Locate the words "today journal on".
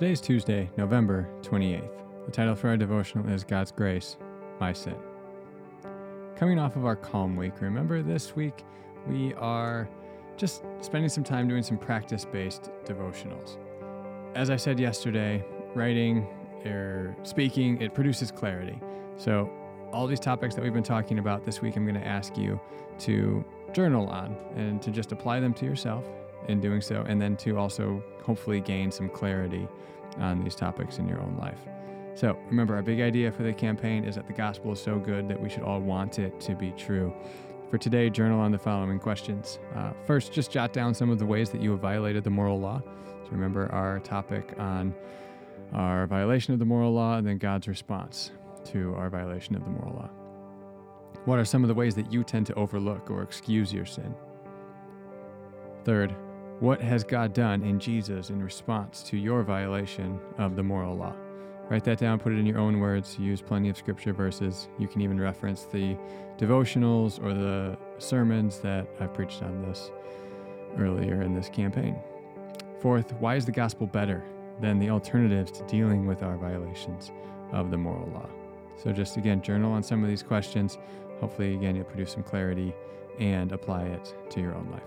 37.78-38.50